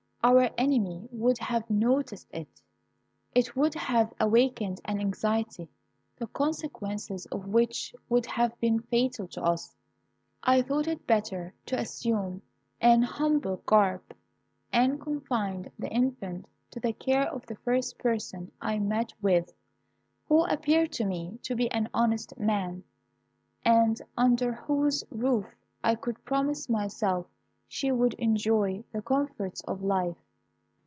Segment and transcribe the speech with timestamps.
[0.23, 2.61] Our enemy would have noticed it.
[3.33, 5.67] It would have awakened an anxiety,
[6.15, 9.75] the consequences of which would have been fatal to us.
[10.43, 12.43] I thought it better to assume
[12.79, 14.13] an humble garb,
[14.71, 19.51] and confide the infant to the care of the first person I met with,
[20.27, 22.83] who appeared to me to be an honest man,
[23.65, 25.47] and under whose roof
[25.83, 27.25] I could promise myself
[27.73, 30.17] she would enjoy the comforts of life.